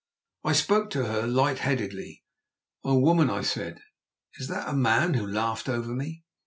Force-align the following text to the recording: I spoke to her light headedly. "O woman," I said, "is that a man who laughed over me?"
I 0.43 0.53
spoke 0.53 0.89
to 0.93 1.05
her 1.05 1.27
light 1.27 1.59
headedly. 1.59 2.23
"O 2.83 2.97
woman," 2.97 3.29
I 3.29 3.41
said, 3.43 3.77
"is 4.39 4.47
that 4.47 4.67
a 4.67 4.73
man 4.73 5.13
who 5.13 5.27
laughed 5.27 5.69
over 5.69 5.93
me?" 5.93 6.23